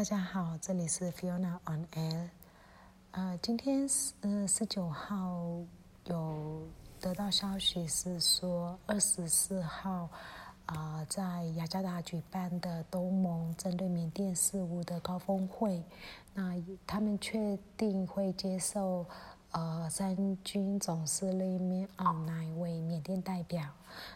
[0.00, 2.28] 大家好，这里是 Fiona on Air。
[3.10, 5.44] 呃，今天是呃十九号
[6.06, 6.66] 有
[6.98, 10.08] 得到消息是说二十四号
[10.64, 15.84] 啊，在雅加达举办的东盟针对缅甸事务的高峰会，
[16.32, 16.54] 那
[16.86, 19.04] 他们确定会接受
[19.50, 23.62] 呃三军总司令缅奥奈为缅甸代表，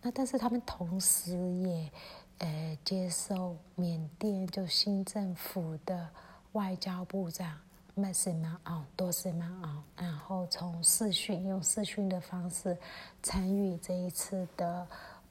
[0.00, 1.92] 那但是他们同时也。
[2.38, 6.06] 呃，接受缅甸就新政府的
[6.52, 7.58] 外交部长
[7.94, 12.76] 麦斯曼奥多斯曼奥，然后从视讯用视讯的方式
[13.22, 14.86] 参与这一次的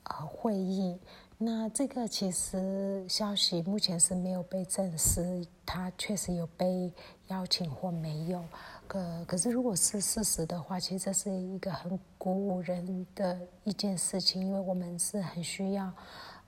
[0.05, 0.97] 呃会议。
[1.37, 6.91] 那这个其实消息目前是没有被证实，他确实有被
[7.27, 8.43] 邀请或没有。
[8.87, 15.93] 可可是如果是事实的话，其实这是一个很鼓舞人的一件事情，因为我们是很需要。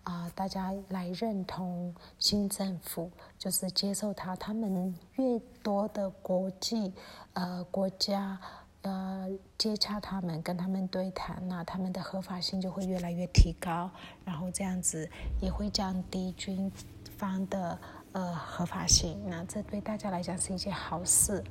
[0.07, 4.33] 啊，大家来认同新政府，就是接受他。
[4.37, 6.93] 他们越多的国际
[7.33, 8.39] 呃国家
[8.83, 13.91] 呃接洽他们，跟他们对谈，那他们的合法性就会越来越提高。
[14.23, 15.09] 然后这样子
[15.41, 16.71] 也会降低军
[17.17, 17.77] 方的
[18.13, 19.21] 呃合法性。
[19.27, 21.43] 那这对大家来讲是一件好事。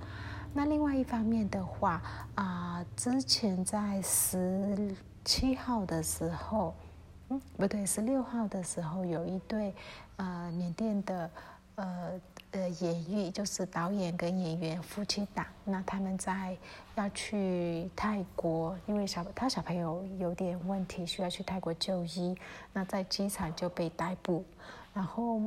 [0.55, 2.01] 那另外一方面的话
[2.37, 4.97] 啊，之前在十
[5.27, 6.75] 七号的时候。
[7.29, 9.75] 嗯，不对，十六号的时候有一对，
[10.17, 11.31] 呃，缅甸的，
[11.75, 12.21] 呃
[12.53, 16.57] 呃演艺，就是导演跟演员夫妻档，那他们在
[16.95, 22.37] 要去泰国，因为小他小朋友有点问题，需要去泰国就医，
[22.73, 24.45] 那在机场就被逮捕，
[24.95, 25.43] 然后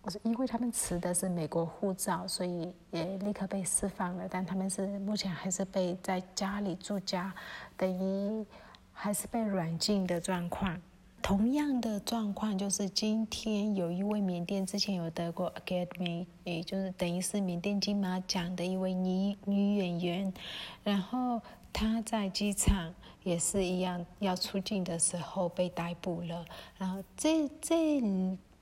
[0.00, 7.30] 我说因为他们持的是美国护照，所以也立刻被释放了，但他们是目前还是被在家里住家，
[7.76, 8.46] 等于
[8.94, 10.80] 还是被软禁的状况。
[11.22, 20.34] 同样的状况就是今天有一位缅甸之前有得过 Academy，也就是等于是缅甸金马奖的一位女女演员，
[20.82, 21.40] 然后
[21.72, 22.92] 她在机场
[23.22, 26.44] 也是一样要出境的时候被逮捕了，
[26.76, 28.00] 然后这这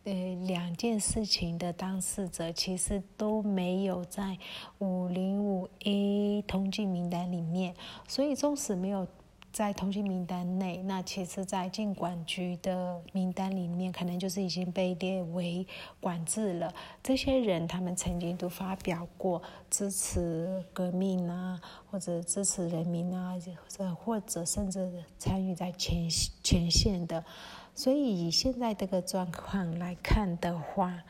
[0.04, 0.12] 呃
[0.46, 4.36] 两件事情的当事者其实都没有在
[4.80, 7.74] 五零五 A 通缉名单里面，
[8.06, 9.08] 所以纵使没有。
[9.52, 15.66] 在通缉名单内，那其实，在禁管局的名单里面，可能就是已经被列为
[16.00, 16.72] 管制了。
[17.02, 23.34] 这些人，他们曾经都发表过支持革命啊，或者支持人民啊，
[23.76, 26.08] 或或者甚至参与在前
[26.42, 27.24] 前线的。
[27.74, 31.02] 所以，以现在这个状况来看的话，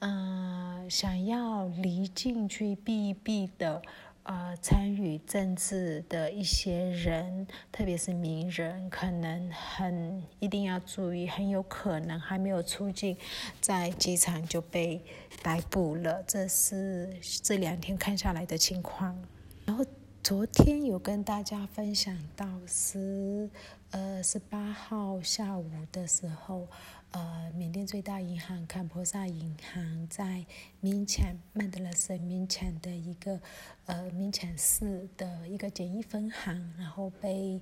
[0.00, 3.80] 嗯，想要离境去避一避的。
[4.22, 13.16] 呃，参与政治的一些人，特别是名人，可能很一定要注意，很有可能还没有出境，
[13.60, 15.00] 在机场就被
[15.42, 16.22] 逮捕了。
[16.26, 17.08] 这是
[17.42, 19.18] 这两天看下来的情况。
[19.64, 19.84] 然后
[20.22, 23.48] 昨天有跟大家分享到十
[23.90, 26.66] 呃十八号下午的时候。
[27.12, 30.46] 呃，缅甸最大银行坎波萨银行在
[30.78, 33.40] 明前曼德勒省明前的一个
[33.86, 37.60] 呃明前市的一个简易分行，然后被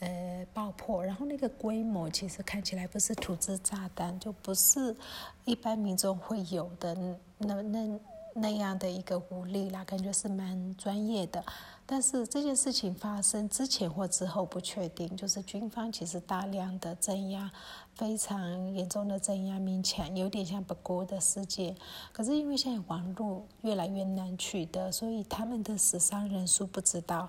[0.00, 4.96] 呃爆破，然后那个规模其实看起来不是土制炸弹，就不是
[5.44, 6.92] 一般民众会有的
[7.38, 8.00] 那那
[8.34, 11.44] 那样的一个武力啦，感觉是蛮专业的。
[11.84, 17.50] 但是这件事情发生之前或之后不确定，就是军方其实大量的镇压，
[17.94, 21.74] 非常严重的镇压民强，有点像不国的事件。
[22.12, 27.28] 可是因为现在网络越来越难取得，所以他们的死伤人数不知道。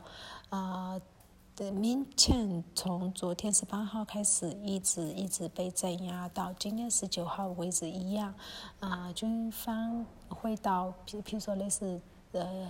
[0.49, 0.99] 啊，
[1.71, 8.33] 民权从昨天十八号开始一直一直被镇压到今天十九号为止一样。
[8.79, 12.69] 啊，军方会到，譬譬如说类似呃。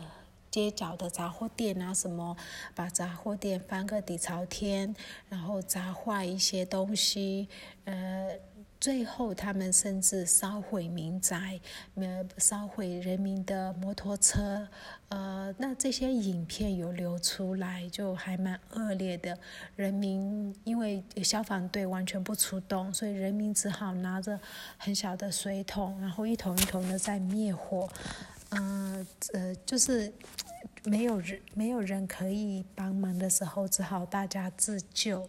[0.51, 2.35] 街角的杂货店啊，什么
[2.73, 4.95] 把杂货店翻个底朝天，
[5.27, 7.47] 然后砸坏一些东西，
[7.85, 8.31] 呃，
[8.79, 11.59] 最后他们甚至烧毁民宅，
[11.95, 14.65] 呃，烧毁人民的摩托车，
[15.09, 19.37] 呃，那这些影片有流出来，就还蛮恶劣的。
[19.75, 24.39] 人民因为消防队完全不出动，所以人民只好拿着
[24.77, 27.89] 很小的水桶，然后一桶一桶的在灭火。
[28.51, 30.11] 嗯，呃，就是
[30.85, 35.27] 没有人没有人可以帮忙的时候，只好大家自救。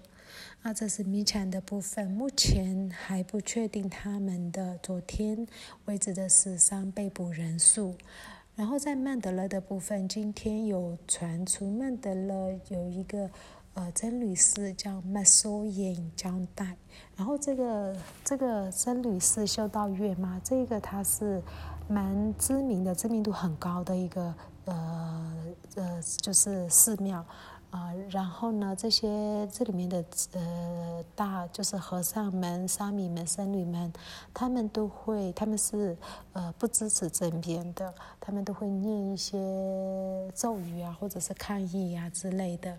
[0.63, 5.47] 啊，这是米产的部分，目前还不确定他们的昨天
[5.87, 7.95] 为止的死伤被捕人数。
[8.57, 13.31] 然后在曼德勒的部分，今天有传出曼德勒有一个
[13.73, 16.77] 呃真女士叫麦索眼胶带，
[17.17, 21.43] 然后这个这个真女士修道院嘛，这个她是。
[21.89, 24.33] 蛮知名的、知名度很高的一个
[24.65, 27.27] 呃呃，就是寺庙
[27.71, 27.93] 啊。
[28.11, 33.93] 然后呢，这些这里面的呃大就是和尚们、沙弥们、僧侣们，
[34.35, 35.97] 他们都会，他们是
[36.33, 39.39] 呃不支持政变的，他们都会念一些
[40.35, 42.79] 咒语啊，或者是抗议啊之类的。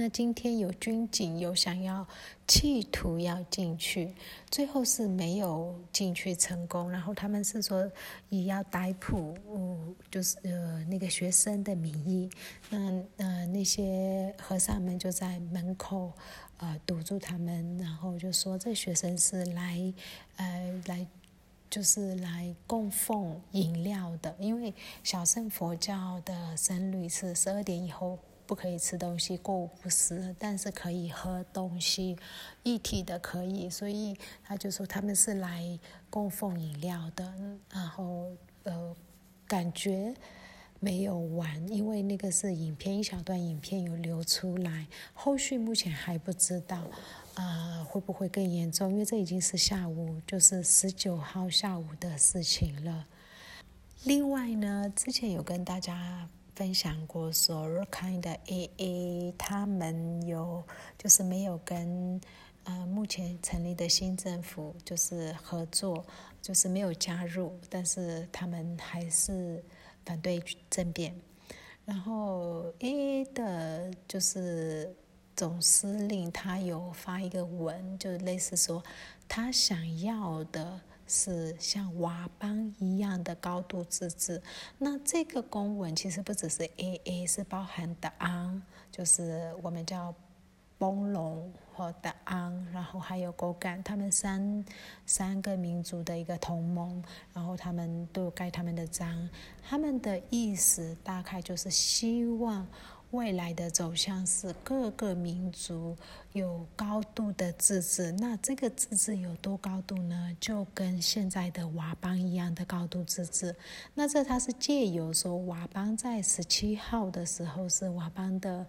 [0.00, 2.06] 那今天有军警有想要
[2.46, 4.14] 企图要进去，
[4.48, 6.88] 最后是没有进去成功。
[6.88, 7.90] 然后他们是说
[8.28, 9.34] 以要逮捕，
[10.08, 12.30] 就是呃那个学生的名义，
[12.70, 12.78] 那
[13.16, 16.12] 呃那些和尚们就在门口
[16.58, 19.92] 呃堵住他们，然后就说这学生是来
[20.36, 21.04] 呃来
[21.68, 24.72] 就是来供奉饮料的，因为
[25.02, 28.16] 小乘佛教的僧侣是十二点以后。
[28.48, 32.16] 不可以吃东西，过午不食，但是可以喝东西，
[32.62, 35.78] 一体的可以，所以他就说他们是来
[36.08, 37.30] 供奉饮料的，
[37.70, 38.96] 然后呃，
[39.46, 40.14] 感觉
[40.80, 46.86] 没有完，因为那个是影片一小段影片有流出来，后续目前还不知道，
[47.34, 48.90] 啊会不会更严重？
[48.90, 53.06] 因为这已经是下午，就是十九号下午的事情了。
[54.04, 56.30] 另外呢，之前有跟大家。
[56.58, 60.64] 分享过说，Rakhine 的 AA 他们有
[60.98, 62.20] 就是没有跟
[62.64, 66.04] 呃目前成立的新政府就是合作，
[66.42, 69.62] 就是没有加入，但是他们还是
[70.04, 71.14] 反对政变。
[71.84, 74.92] 然后 AA 的就是
[75.36, 78.82] 总司令他有发一个文，就类似说
[79.28, 80.80] 他想要的。
[81.08, 84.40] 是像佤邦一样的高度自治。
[84.78, 88.62] 那这个公文其实不只是 A A，是包含的昂，
[88.92, 90.14] 就是我们叫
[90.78, 94.64] 崩龙和的昂，然后还有狗干，他们三
[95.06, 97.02] 三个民族的一个同盟，
[97.32, 99.28] 然后他们都盖他们的章，
[99.62, 102.66] 他们的意思大概就是希望。
[103.10, 105.96] 未来的走向是各个民族
[106.34, 110.36] 有高度的自治，那这个自治有多高度呢？
[110.38, 113.56] 就跟现在的佤邦一样的高度自治。
[113.94, 118.66] 那这它是借由说佤邦在十七号的时候是佤邦的，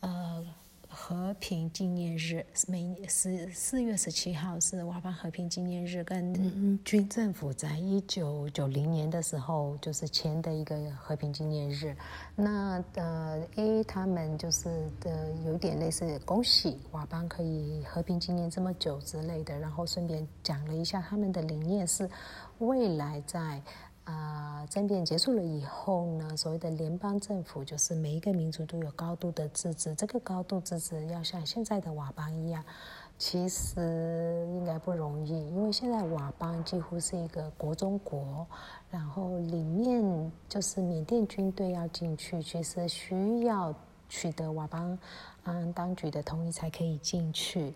[0.00, 0.46] 呃。
[0.94, 11.96] 和平纪念日，每四四月十七号是瓦邦和平纪念日，跟军政府在一九九零年的时候就是签的一个和平纪念日。
[12.36, 14.68] 那呃，A 他们就是
[15.00, 22.08] 的有点类似恭喜瓦邦可以和平纪念这么久之类的，然后顺便讲了一下他们的理念是
[22.58, 23.62] 未来在。
[24.04, 29.94] 啊，政变结束了以后呢，所谓的联邦政府就是每一个民族都有高度的自治。
[29.94, 32.64] 这个高度自治要像现在的佤邦一样，
[33.16, 38.44] 其实应该不容易，因为现在佤邦几乎是一个国中国，
[38.90, 43.72] 然后里面就是缅甸军队要进去，其实需要
[44.08, 44.98] 取得佤邦
[45.44, 47.72] 嗯当局的同意才可以进去。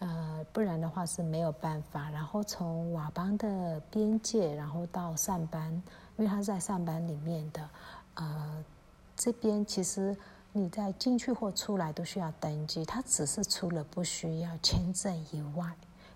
[0.00, 2.08] 呃，不然的话是没有办法。
[2.10, 5.72] 然后从佤邦的边界，然后到上班，
[6.16, 7.68] 因为他在上班里面的，
[8.14, 8.64] 呃，
[9.16, 10.16] 这边其实
[10.52, 15.66] 你在进去或出来都需要登记，他只是除了不需要签证以外，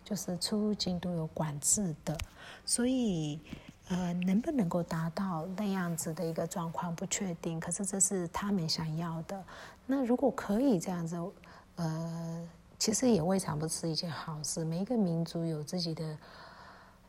[0.05, 2.17] 就是出入境都有管制的。
[2.65, 3.41] 所以，
[3.89, 7.59] 呃，能不能够达到那样子的一个状况不确定。
[7.59, 9.43] 可是这是他们想要的。
[9.87, 11.17] 那如果可以这样子，
[11.75, 12.49] 呃。
[12.83, 14.65] 其实也未尝不是一件好事。
[14.65, 16.19] 每一个民族有自己的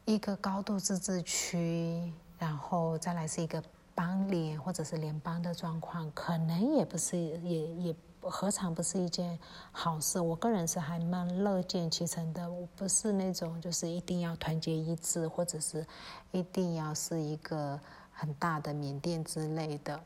[0.06, 3.60] 一个高度自治区，然后再来是一个
[3.96, 9.39] 邦联或者是联邦的状况，可能也不是，也也何尝不是一件
[9.72, 10.20] 好事？
[10.20, 12.48] 我个人是还蛮乐见其成的。
[12.51, 15.84] 我不是那种就是一定要团结一致，或者是
[16.30, 17.80] 一定要是一个
[18.12, 20.00] 很大的缅甸之类的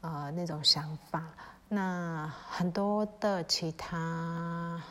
[0.00, 1.22] 呃那种想法。
[1.68, 4.82] 那很多的其他。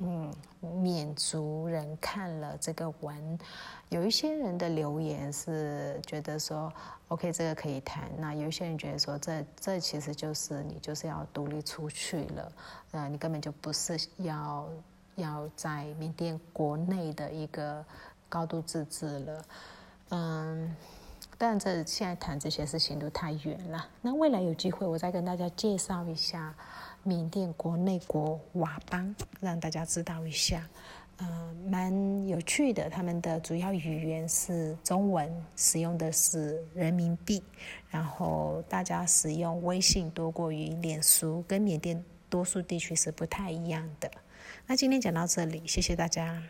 [0.00, 0.32] 嗯，
[0.80, 3.38] 缅族人看了这个文，
[3.88, 6.72] 有一些人的留言是觉得说
[7.08, 8.08] ，OK，这个可以谈。
[8.16, 12.52] 那有一些人觉得说，这这其实就是你就是要独立出去了，
[12.92, 14.68] 呃，你根本就不是要
[15.16, 17.84] 要在缅甸国内的一个
[18.28, 19.44] 高度自治了。
[20.10, 20.76] 嗯，
[21.36, 23.84] 但这现在谈这些事情都太远了。
[24.00, 26.54] 那未来有机会，我再跟大家介绍一下。
[27.02, 30.68] 缅甸国内国佤邦，让大家知道一下，
[31.16, 32.90] 呃，蛮有趣的。
[32.90, 37.42] 他们的主要语言是中文，使用的是人民币，
[37.88, 44.10] 然后大家使用微信多过于脸书，跟缅甸多数地区是不太一样的。
[44.66, 46.42] 那今天讲到这里，谢谢大家。